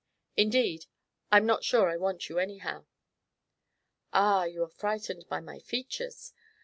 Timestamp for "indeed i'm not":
0.35-1.63